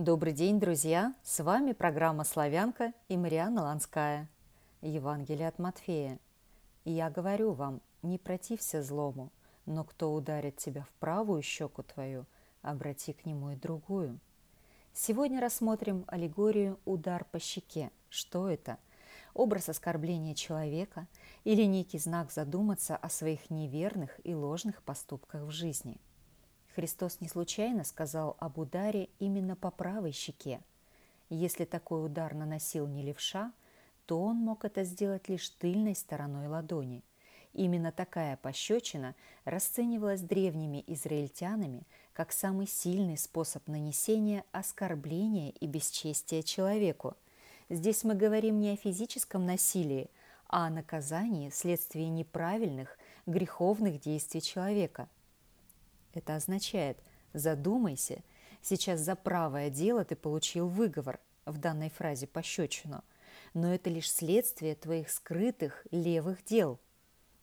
[0.00, 1.12] Добрый день, друзья!
[1.24, 4.28] С вами программа «Славянка» и Марианна Ланская.
[4.80, 6.20] Евангелие от Матфея.
[6.84, 9.32] И я говорю вам, не протився злому,
[9.66, 12.26] но кто ударит тебя в правую щеку твою,
[12.62, 14.20] обрати к нему и другую.
[14.94, 17.90] Сегодня рассмотрим аллегорию «Удар по щеке».
[18.08, 18.78] Что это?
[19.34, 21.08] Образ оскорбления человека
[21.42, 25.96] или некий знак задуматься о своих неверных и ложных поступках в жизни–
[26.78, 30.60] Христос не случайно сказал об ударе именно по правой щеке.
[31.28, 33.52] Если такой удар наносил не левша,
[34.06, 37.02] то он мог это сделать лишь тыльной стороной ладони.
[37.52, 41.82] Именно такая пощечина расценивалась древними израильтянами
[42.12, 47.16] как самый сильный способ нанесения оскорбления и бесчестия человеку.
[47.68, 50.10] Здесь мы говорим не о физическом насилии,
[50.46, 55.08] а о наказании вследствие неправильных, греховных действий человека–
[56.14, 56.98] это означает
[57.32, 58.22] «задумайся,
[58.62, 63.02] сейчас за правое дело ты получил выговор» в данной фразе пощечину,
[63.54, 66.78] но это лишь следствие твоих скрытых левых дел.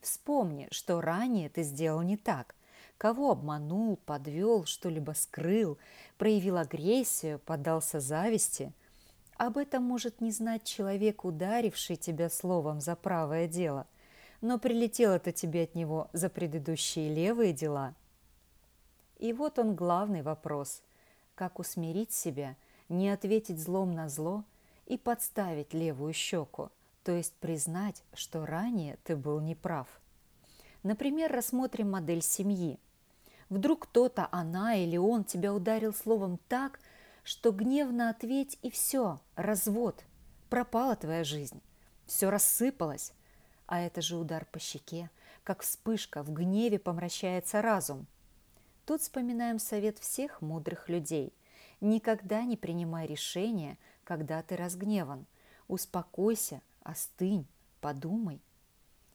[0.00, 2.54] Вспомни, что ранее ты сделал не так,
[2.96, 5.78] кого обманул, подвел, что-либо скрыл,
[6.16, 8.72] проявил агрессию, поддался зависти.
[9.36, 13.86] Об этом может не знать человек, ударивший тебя словом за правое дело,
[14.40, 17.94] но прилетело это тебе от него за предыдущие левые дела–
[19.18, 20.82] и вот он главный вопрос.
[21.34, 22.56] Как усмирить себя,
[22.88, 24.44] не ответить злом на зло
[24.86, 26.70] и подставить левую щеку,
[27.04, 29.88] то есть признать, что ранее ты был неправ.
[30.82, 32.78] Например, рассмотрим модель семьи.
[33.48, 36.80] Вдруг кто-то, она или он тебя ударил словом так,
[37.24, 40.04] что гневно ответь и все, развод,
[40.48, 41.60] пропала твоя жизнь,
[42.06, 43.12] все рассыпалось.
[43.66, 45.10] А это же удар по щеке,
[45.44, 48.06] как вспышка, в гневе помрачается разум–
[48.88, 51.34] Тут вспоминаем совет всех мудрых людей.
[51.82, 55.26] Никогда не принимай решения, когда ты разгневан.
[55.68, 57.46] Успокойся, остынь,
[57.82, 58.40] подумай.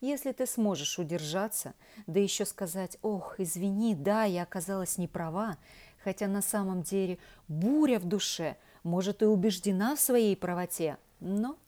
[0.00, 1.74] Если ты сможешь удержаться,
[2.06, 5.58] да еще сказать «Ох, извини, да, я оказалась не права»,
[6.02, 11.58] хотя на самом деле буря в душе, может, и убеждена в своей правоте, но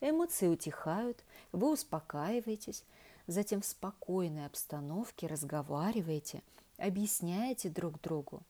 [0.00, 2.84] эмоции утихают, вы успокаиваетесь,
[3.26, 6.40] затем в спокойной обстановке разговариваете–
[6.78, 8.42] объясняете друг другу.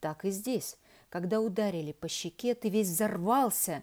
[0.00, 0.76] Так и здесь.
[1.08, 3.82] Когда ударили по щеке, ты весь взорвался.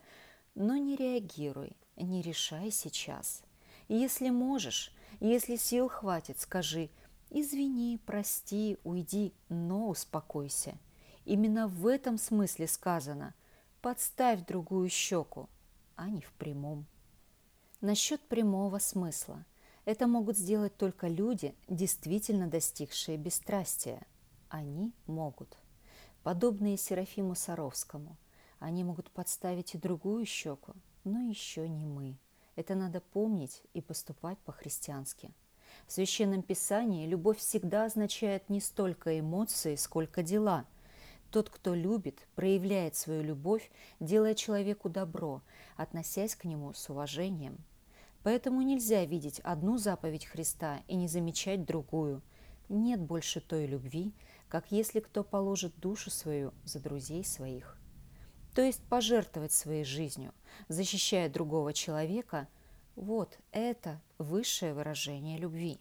[0.56, 3.44] Но не реагируй, не решай сейчас.
[3.88, 6.90] Если можешь, если сил хватит, скажи
[7.30, 10.78] «извини, прости, уйди, но успокойся».
[11.26, 13.34] Именно в этом смысле сказано
[13.81, 15.48] «подставь другую щеку»,
[15.96, 16.86] а не в прямом.
[17.81, 19.46] Насчет прямого смысла.
[19.90, 24.06] Это могут сделать только люди, действительно достигшие бесстрастия.
[24.48, 25.58] Они могут.
[26.22, 28.16] Подобные Серафиму Саровскому.
[28.60, 30.74] Они могут подставить и другую щеку,
[31.06, 32.20] но еще не мы.
[32.56, 35.32] Это надо помнить и поступать по-христиански.
[35.88, 40.68] В Священном Писании любовь всегда означает не столько эмоции, сколько дела.
[41.32, 45.42] Тот, кто любит, проявляет свою любовь, делая человеку добро,
[45.78, 47.58] относясь к нему с уважением–
[48.24, 52.22] Поэтому нельзя видеть одну заповедь Христа и не замечать другую.
[52.68, 54.13] Нет больше той любви,
[54.50, 57.78] как если кто положит душу свою за друзей своих.
[58.53, 60.34] То есть пожертвовать своей жизнью,
[60.68, 62.47] защищая другого человека,
[62.96, 65.80] вот это высшее выражение любви.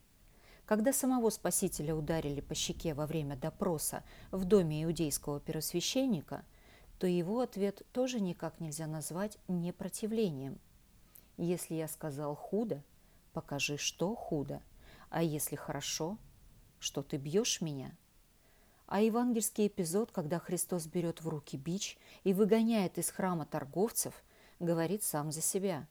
[0.64, 6.44] Когда самого Спасителя ударили по щеке во время допроса в доме иудейского первосвященника,
[6.98, 10.60] то его ответ тоже никак нельзя назвать непротивлением–
[11.38, 12.82] если я сказал худо,
[13.32, 14.60] покажи, что худо,
[15.08, 16.18] а если хорошо,
[16.78, 17.96] что ты бьешь меня.
[18.86, 24.14] А евангельский эпизод, когда Христос берет в руки бич и выгоняет из храма торговцев,
[24.60, 25.86] говорит сам за себя.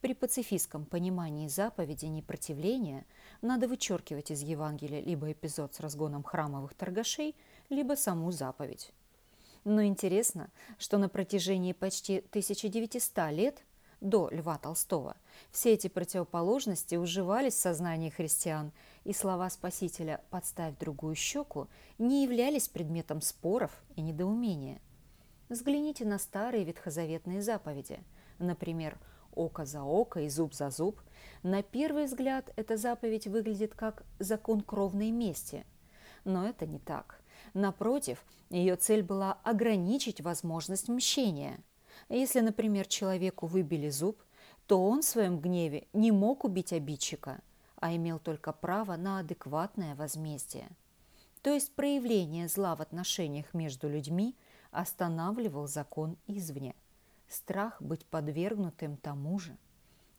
[0.00, 3.06] При пацифистском понимании заповеди непротивления
[3.40, 7.34] надо вычеркивать из Евангелия либо эпизод с разгоном храмовых торгашей,
[7.70, 8.92] либо саму заповедь.
[9.64, 13.64] Но интересно, что на протяжении почти 1900 лет
[14.06, 15.16] до Льва Толстого.
[15.50, 18.72] Все эти противоположности уживались в сознании христиан,
[19.04, 21.66] и слова Спасителя «подставь другую щеку»
[21.98, 24.80] не являлись предметом споров и недоумения.
[25.48, 27.98] Взгляните на старые ветхозаветные заповеди.
[28.38, 28.96] Например,
[29.34, 31.00] «око за око» и «зуб за зуб».
[31.42, 35.64] На первый взгляд эта заповедь выглядит как закон кровной мести.
[36.24, 37.20] Но это не так.
[37.54, 41.58] Напротив, ее цель была ограничить возможность мщения–
[42.08, 44.22] если, например, человеку выбили зуб,
[44.66, 47.40] то он в своем гневе не мог убить обидчика,
[47.76, 50.68] а имел только право на адекватное возмездие.
[51.42, 54.34] То есть проявление зла в отношениях между людьми
[54.72, 56.74] останавливал закон извне.
[57.28, 59.56] Страх быть подвергнутым тому же.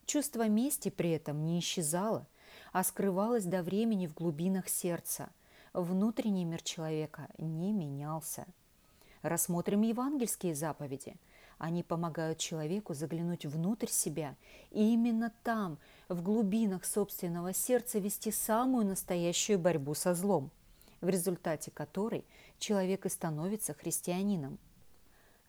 [0.06, 2.28] Чувство мести при этом не исчезало,
[2.72, 5.30] а скрывалось до времени в глубинах сердца.
[5.74, 8.46] Внутренний мир человека не менялся.
[9.22, 11.18] Рассмотрим евангельские заповеди.
[11.58, 14.36] Они помогают человеку заглянуть внутрь себя
[14.70, 20.52] и именно там, в глубинах собственного сердца, вести самую настоящую борьбу со злом,
[21.02, 22.26] в результате которой
[22.60, 24.60] человек и становится христианином.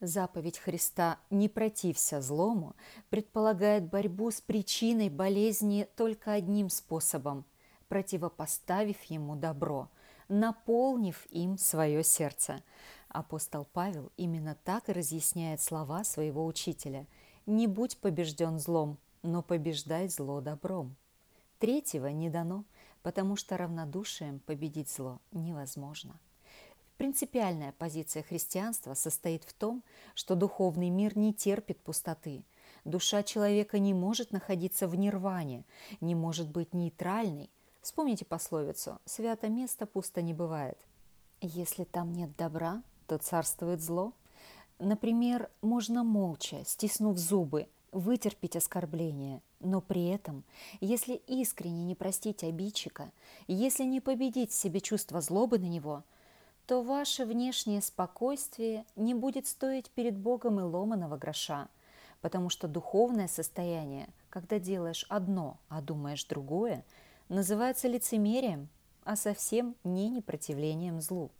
[0.00, 2.74] Заповедь Христа «Не протився злому»
[3.10, 7.44] предполагает борьбу с причиной болезни только одним способом–
[7.88, 9.88] противопоставив ему добро,
[10.28, 12.62] наполнив им свое сердце.
[13.08, 17.06] Апостол Павел именно так и разъясняет слова своего учителя
[17.46, 20.94] «Не будь побежден злом, но побеждай зло добром».
[21.58, 22.64] Третьего не дано,
[23.02, 26.20] потому что равнодушием победить зло невозможно.
[26.98, 29.82] Принципиальная позиция христианства состоит в том,
[30.14, 32.44] что духовный мир не терпит пустоты.
[32.84, 35.64] Душа человека не может находиться в нирване,
[36.00, 37.50] не может быть нейтральной.
[37.80, 40.78] Вспомните пословицу «свято место пусто не бывает».
[41.40, 44.12] Если там нет добра, то царствует зло.
[44.78, 50.44] Например, можно молча, стиснув зубы, вытерпеть оскорбление, но при этом,
[50.80, 53.10] если искренне не простить обидчика,
[53.48, 56.04] если не победить в себе чувство злобы на него–
[56.68, 61.68] то ваше внешнее спокойствие не будет стоить перед Богом и ломаного гроша,
[62.20, 66.84] потому что духовное состояние, когда делаешь одно, а думаешь другое,
[67.30, 68.68] называется лицемерием,
[69.02, 71.30] а совсем не непротивлением злу.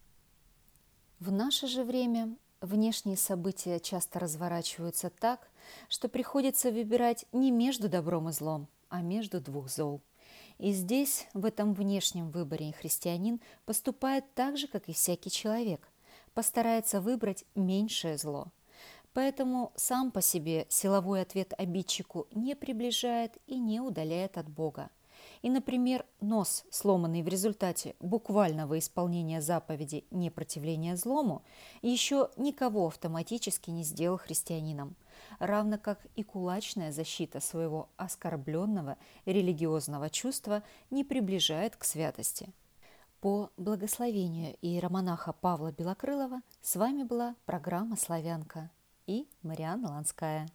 [1.20, 5.50] В наше же время внешние события часто разворачиваются так,
[5.88, 10.00] что приходится выбирать не между добром и злом, а между двух зол.
[10.59, 15.88] И здесь, в этом внешнем выборе, христианин поступает так же, как и всякий человек,
[16.35, 18.53] постарается выбрать меньшее зло.
[19.12, 24.91] Поэтому сам по себе силовой ответ обидчику не приближает и не удаляет от Бога.
[25.43, 31.43] И, например, нос, сломанный в результате буквального исполнения заповеди непротивления злому,
[31.82, 34.96] еще никого автоматически не сделал христианином–
[35.38, 42.52] равно как и кулачная защита своего оскорбленного религиозного чувства не приближает к святости.
[43.20, 48.70] По благословению иеромонаха Павла Белокрылова с вами была программа «Славянка»
[49.06, 50.49] и Марианна Ланская.